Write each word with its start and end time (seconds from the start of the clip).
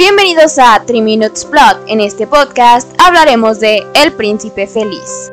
Bienvenidos 0.00 0.58
a 0.58 0.82
3 0.86 1.02
Minutes 1.02 1.44
Plot. 1.44 1.84
En 1.86 2.00
este 2.00 2.26
podcast 2.26 2.90
hablaremos 2.98 3.60
de 3.60 3.86
El 3.92 4.14
Príncipe 4.14 4.66
Feliz. 4.66 5.30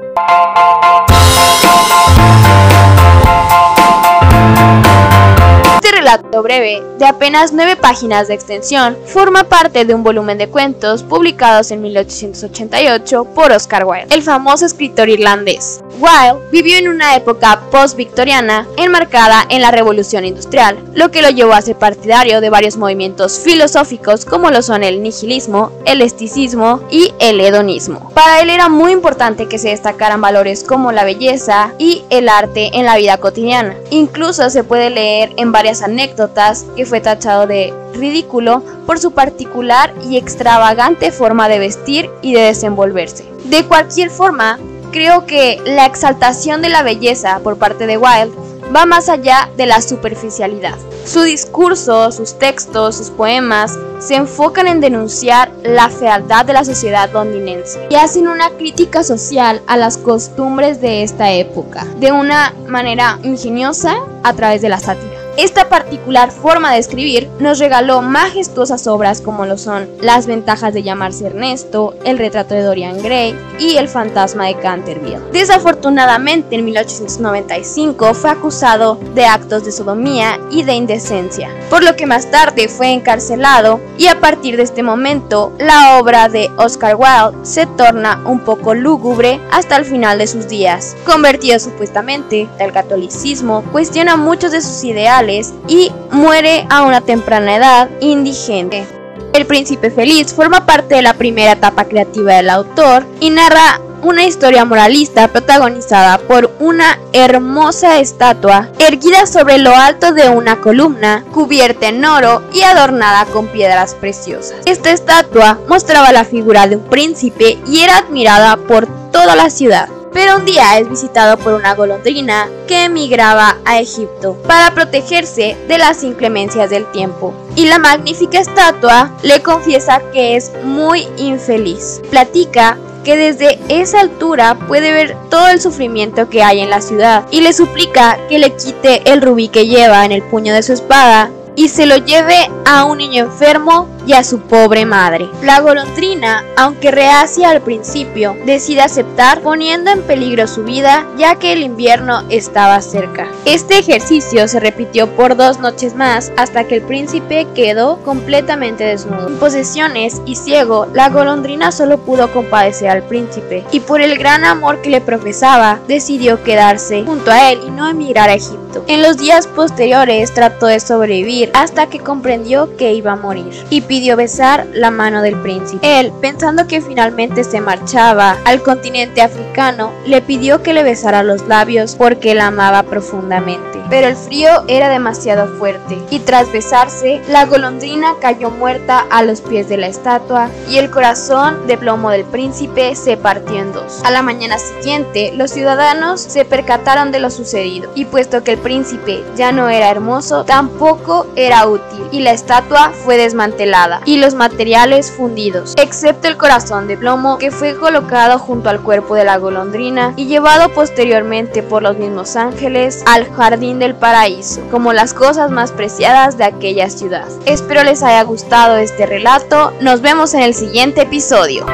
relato 6.07 6.41
breve, 6.41 6.81
de 6.99 7.05
apenas 7.05 7.51
nueve 7.51 7.75
páginas 7.75 8.29
de 8.29 8.33
extensión, 8.33 8.97
forma 9.05 9.43
parte 9.43 9.83
de 9.83 9.93
un 9.93 10.03
volumen 10.03 10.37
de 10.37 10.47
cuentos 10.47 11.03
publicados 11.03 11.69
en 11.71 11.81
1888 11.81 13.25
por 13.35 13.51
Oscar 13.51 13.83
Wilde, 13.83 14.15
el 14.15 14.21
famoso 14.21 14.65
escritor 14.65 15.09
irlandés. 15.09 15.83
Wilde 15.99 16.47
vivió 16.51 16.77
en 16.77 16.87
una 16.87 17.15
época 17.15 17.61
post-victoriana 17.71 18.67
enmarcada 18.77 19.45
en 19.49 19.61
la 19.61 19.71
Revolución 19.71 20.25
Industrial, 20.25 20.77
lo 20.93 21.11
que 21.11 21.21
lo 21.21 21.29
llevó 21.29 21.53
a 21.53 21.61
ser 21.61 21.75
partidario 21.75 22.41
de 22.41 22.49
varios 22.49 22.77
movimientos 22.77 23.39
filosóficos 23.39 24.25
como 24.25 24.51
lo 24.51 24.61
son 24.61 24.83
el 24.83 25.01
nihilismo, 25.01 25.71
el 25.85 26.01
esticismo 26.01 26.81
y 26.89 27.13
el 27.19 27.39
hedonismo. 27.41 28.11
Para 28.13 28.41
él 28.41 28.49
era 28.49 28.69
muy 28.69 28.91
importante 28.91 29.47
que 29.47 29.57
se 29.57 29.69
destacaran 29.69 30.21
valores 30.21 30.63
como 30.63 30.91
la 30.91 31.03
belleza 31.03 31.73
y 31.77 32.03
el 32.09 32.29
arte 32.29 32.71
en 32.73 32.85
la 32.85 32.97
vida 32.97 33.17
cotidiana. 33.17 33.75
Incluso 33.89 34.49
se 34.49 34.63
puede 34.63 34.89
leer 34.89 35.33
en 35.37 35.51
varias 35.51 35.81
anécdotas 35.81 36.65
que 36.75 36.85
fue 36.85 37.01
tachado 37.01 37.47
de 37.47 37.73
ridículo 37.93 38.63
por 38.85 38.99
su 38.99 39.11
particular 39.11 39.93
y 40.07 40.17
extravagante 40.17 41.11
forma 41.11 41.49
de 41.49 41.59
vestir 41.59 42.09
y 42.21 42.33
de 42.33 42.41
desenvolverse. 42.41 43.25
De 43.45 43.65
cualquier 43.65 44.09
forma, 44.09 44.59
creo 44.97 45.27
que 45.27 45.61
la 45.63 45.85
exaltación 45.85 46.63
de 46.63 46.69
la 46.69 46.81
belleza 46.81 47.39
por 47.43 47.59
parte 47.59 47.85
de 47.85 47.99
Wilde 47.99 48.35
va 48.75 48.87
más 48.87 49.09
allá 49.09 49.47
de 49.55 49.67
la 49.67 49.79
superficialidad. 49.79 50.73
Su 51.05 51.21
discurso, 51.21 52.11
sus 52.11 52.39
textos, 52.39 52.95
sus 52.95 53.11
poemas 53.11 53.77
se 53.99 54.15
enfocan 54.15 54.65
en 54.65 54.81
denunciar 54.81 55.51
la 55.61 55.89
fealdad 55.89 56.45
de 56.45 56.53
la 56.53 56.65
sociedad 56.65 57.11
londinense 57.13 57.79
y 57.91 57.95
hacen 57.95 58.27
una 58.27 58.49
crítica 58.49 59.03
social 59.03 59.61
a 59.67 59.77
las 59.77 59.99
costumbres 59.99 60.81
de 60.81 61.03
esta 61.03 61.31
época, 61.31 61.85
de 61.99 62.11
una 62.11 62.55
manera 62.67 63.19
ingeniosa 63.21 63.97
a 64.23 64.33
través 64.33 64.63
de 64.63 64.69
la 64.69 64.79
sátira. 64.79 65.16
Esta 65.37 65.69
particular 65.69 66.31
forma 66.31 66.73
de 66.73 66.79
escribir 66.79 67.29
nos 67.37 67.59
regaló 67.59 68.01
majestuosas 68.01 68.87
obras 68.87 69.21
como 69.21 69.45
lo 69.45 69.59
son 69.59 69.87
Las 70.01 70.25
ventajas 70.25 70.73
de 70.73 70.81
llamarse 70.81 71.27
Ernesto, 71.27 71.93
El 72.03 72.17
retrato 72.17 72.55
de 72.55 72.63
Dorian 72.63 73.03
Gray 73.03 73.37
y 73.59 73.77
El 73.77 73.87
fantasma 73.87 74.47
de 74.47 74.55
Canterville. 74.55 75.21
Desafortunadamente 75.31 76.55
en 76.55 76.65
1895 76.65 78.15
fue 78.15 78.31
acusado 78.31 78.95
de 79.13 79.25
actos 79.25 79.63
de 79.63 79.71
sodomía 79.71 80.39
y 80.49 80.63
de 80.63 80.73
indecencia, 80.73 81.51
por 81.69 81.83
lo 81.83 81.95
que 81.95 82.07
más 82.07 82.31
tarde 82.31 82.67
fue 82.67 82.91
encarcelado 82.91 83.79
y 83.99 84.07
a 84.07 84.19
partir 84.19 84.57
de 84.57 84.63
este 84.63 84.81
momento 84.81 85.53
la 85.59 85.99
obra 85.99 86.29
de 86.29 86.49
Oscar 86.57 86.95
Wilde 86.95 87.45
se 87.45 87.67
torna 87.67 88.23
un 88.25 88.39
poco 88.39 88.73
lúgubre 88.73 89.39
hasta 89.51 89.75
el 89.75 89.85
final 89.85 90.17
de 90.17 90.25
sus 90.25 90.47
días. 90.47 90.95
Convertido 91.05 91.59
supuestamente 91.59 92.49
al 92.59 92.71
catolicismo, 92.71 93.63
cuestiona 93.71 94.17
muchos 94.17 94.51
de 94.51 94.61
sus 94.61 94.83
ideales 94.83 95.26
y 95.67 95.91
muere 96.11 96.65
a 96.69 96.83
una 96.83 97.01
temprana 97.01 97.57
edad 97.57 97.89
indigente. 97.99 98.85
El 99.33 99.45
Príncipe 99.45 99.91
Feliz 99.91 100.33
forma 100.33 100.65
parte 100.65 100.95
de 100.95 101.01
la 101.01 101.13
primera 101.13 101.51
etapa 101.51 101.85
creativa 101.85 102.33
del 102.35 102.49
autor 102.49 103.05
y 103.19 103.29
narra 103.29 103.81
una 104.03 104.25
historia 104.25 104.63
moralista 104.63 105.27
protagonizada 105.27 106.17
por 106.17 106.49
una 106.59 106.97
hermosa 107.11 107.99
estatua 107.99 108.69
erguida 108.79 109.25
sobre 109.25 109.57
lo 109.57 109.75
alto 109.75 110.13
de 110.13 110.29
una 110.29 110.61
columna, 110.61 111.25
cubierta 111.33 111.89
en 111.89 112.05
oro 112.05 112.43
y 112.53 112.61
adornada 112.61 113.25
con 113.25 113.47
piedras 113.47 113.95
preciosas. 113.95 114.61
Esta 114.65 114.91
estatua 114.91 115.59
mostraba 115.67 116.13
la 116.13 116.23
figura 116.23 116.67
de 116.67 116.77
un 116.77 116.83
príncipe 116.83 117.57
y 117.67 117.81
era 117.81 117.97
admirada 117.97 118.55
por 118.55 118.87
toda 119.11 119.35
la 119.35 119.49
ciudad 119.49 119.89
pero 120.17 120.37
un 120.37 120.45
día 120.45 120.79
es 120.79 120.89
visitado 120.89 121.37
por 121.37 121.53
una 121.53 121.75
golondrina 121.75 122.49
que 122.67 122.85
emigraba 122.85 123.57
a 123.65 123.79
Egipto 123.79 124.35
para 124.47 124.73
protegerse 124.73 125.55
de 125.67 125.77
las 125.77 126.03
inclemencias 126.03 126.71
del 126.71 126.91
tiempo. 126.91 127.35
Y 127.55 127.67
la 127.67 127.77
magnífica 127.77 128.39
estatua 128.39 129.11
le 129.21 129.43
confiesa 129.43 130.01
que 130.11 130.35
es 130.35 130.51
muy 130.63 131.07
infeliz. 131.17 132.01
Platica 132.09 132.79
que 133.03 133.15
desde 133.15 133.59
esa 133.69 133.99
altura 133.99 134.57
puede 134.67 134.91
ver 134.91 135.15
todo 135.29 135.49
el 135.49 135.61
sufrimiento 135.61 136.27
que 136.29 136.41
hay 136.41 136.61
en 136.61 136.71
la 136.71 136.81
ciudad 136.81 137.27
y 137.29 137.41
le 137.41 137.53
suplica 137.53 138.17
que 138.27 138.39
le 138.39 138.55
quite 138.55 139.09
el 139.11 139.21
rubí 139.21 139.49
que 139.49 139.67
lleva 139.67 140.03
en 140.03 140.11
el 140.11 140.23
puño 140.23 140.51
de 140.51 140.63
su 140.63 140.73
espada 140.73 141.29
y 141.57 141.69
se 141.69 141.87
lo 141.87 141.97
lleve 141.97 142.49
a 142.65 142.85
un 142.85 142.99
niño 142.99 143.25
enfermo 143.25 143.89
y 144.05 144.13
a 144.13 144.23
su 144.23 144.39
pobre 144.41 144.85
madre. 144.85 145.27
La 145.41 145.59
golondrina, 145.59 146.45
aunque 146.55 146.91
reacia 146.91 147.49
al 147.49 147.61
principio, 147.61 148.37
decide 148.45 148.81
aceptar 148.81 149.41
poniendo 149.41 149.89
en 149.89 150.03
peligro 150.03 150.47
su 150.47 150.63
vida 150.63 151.05
ya 151.17 151.35
que 151.35 151.51
el 151.53 151.63
invierno 151.63 152.23
estaba 152.29 152.79
cerca. 152.81 153.27
Este 153.45 153.79
ejercicio 153.79 154.47
se 154.47 154.59
repitió 154.59 155.09
por 155.15 155.35
dos 155.35 155.59
noches 155.59 155.95
más 155.95 156.31
hasta 156.37 156.65
que 156.65 156.75
el 156.75 156.83
príncipe 156.83 157.47
quedó 157.55 157.97
completamente 158.03 158.83
desnudo. 158.83 159.27
En 159.27 159.39
posesiones 159.39 160.21
y 160.25 160.35
ciego, 160.35 160.85
la 160.93 161.09
golondrina 161.09 161.71
solo 161.71 161.97
pudo 161.97 162.31
compadecer 162.31 162.89
al 162.89 163.01
príncipe 163.01 163.65
y 163.71 163.79
por 163.79 163.99
el 163.99 164.19
gran 164.19 164.45
amor 164.45 164.81
que 164.81 164.91
le 164.91 165.01
profesaba, 165.01 165.79
decidió 165.87 166.43
quedarse 166.43 167.03
junto 167.03 167.31
a 167.31 167.51
él 167.51 167.59
y 167.67 167.71
no 167.71 167.89
emigrar 167.89 168.29
a 168.29 168.35
Egipto. 168.35 168.66
En 168.87 169.01
los 169.01 169.17
días 169.17 169.47
posteriores 169.47 170.33
trató 170.33 170.67
de 170.67 170.79
sobrevivir 170.79 171.51
hasta 171.53 171.87
que 171.87 171.99
comprendió 171.99 172.75
que 172.77 172.93
iba 172.93 173.13
a 173.13 173.15
morir 173.15 173.51
y 173.69 173.81
pidió 173.81 174.15
besar 174.15 174.67
la 174.73 174.91
mano 174.91 175.21
del 175.21 175.39
príncipe. 175.41 175.99
Él, 175.99 176.11
pensando 176.21 176.67
que 176.67 176.81
finalmente 176.81 177.43
se 177.43 177.61
marchaba 177.61 178.37
al 178.45 178.61
continente 178.61 179.21
africano, 179.21 179.91
le 180.05 180.21
pidió 180.21 180.61
que 180.61 180.73
le 180.73 180.83
besara 180.83 181.23
los 181.23 181.47
labios 181.47 181.95
porque 181.95 182.35
la 182.35 182.47
amaba 182.47 182.83
profundamente. 182.83 183.79
Pero 183.89 184.07
el 184.07 184.15
frío 184.15 184.63
era 184.67 184.89
demasiado 184.89 185.47
fuerte 185.57 185.97
y 186.09 186.19
tras 186.19 186.51
besarse, 186.51 187.21
la 187.29 187.45
golondrina 187.45 188.15
cayó 188.19 188.51
muerta 188.51 189.05
a 189.09 189.23
los 189.23 189.41
pies 189.41 189.69
de 189.69 189.77
la 189.77 189.87
estatua 189.87 190.49
y 190.69 190.77
el 190.77 190.89
corazón 190.89 191.67
de 191.67 191.77
plomo 191.77 192.09
del 192.09 192.25
príncipe 192.25 192.95
se 192.95 193.15
partió 193.15 193.59
en 193.59 193.71
dos. 193.71 194.01
A 194.03 194.11
la 194.11 194.21
mañana 194.21 194.57
siguiente, 194.57 195.31
los 195.33 195.51
ciudadanos 195.51 196.19
se 196.19 196.43
percataron 196.43 197.11
de 197.11 197.19
lo 197.19 197.29
sucedido 197.29 197.89
y 197.95 198.05
puesto 198.05 198.43
que 198.43 198.53
el 198.53 198.57
príncipe 198.67 199.23
ya 199.37 199.53
no 199.53 199.69
era 199.69 199.89
hermoso, 199.89 200.43
tampoco 200.43 201.25
era 201.37 201.65
útil 201.67 202.03
y 202.11 202.19
la 202.19 202.31
estatua 202.31 202.91
fue 202.91 203.15
desmantelada 203.15 204.01
y 204.03 204.17
los 204.17 204.35
materiales 204.35 205.09
fundidos, 205.09 205.73
excepto 205.77 206.27
el 206.27 206.35
corazón 206.35 206.85
de 206.89 206.97
plomo 206.97 207.37
que 207.37 207.49
fue 207.49 207.77
colocado 207.77 208.37
junto 208.39 208.69
al 208.69 208.81
cuerpo 208.81 209.15
de 209.15 209.23
la 209.23 209.37
golondrina 209.37 210.11
y 210.17 210.25
llevado 210.25 210.67
posteriormente 210.73 211.63
por 211.63 211.81
los 211.81 211.97
mismos 211.97 212.35
ángeles 212.35 213.03
al 213.07 213.31
jardín 213.31 213.79
del 213.79 213.95
paraíso, 213.95 214.59
como 214.69 214.91
las 214.91 215.13
cosas 215.13 215.49
más 215.49 215.71
preciadas 215.71 216.37
de 216.37 216.43
aquella 216.43 216.89
ciudad. 216.89 217.29
Espero 217.45 217.83
les 217.83 218.03
haya 218.03 218.23
gustado 218.23 218.75
este 218.75 219.05
relato, 219.05 219.71
nos 219.79 220.01
vemos 220.01 220.33
en 220.33 220.41
el 220.41 220.53
siguiente 220.53 221.03
episodio. 221.03 221.65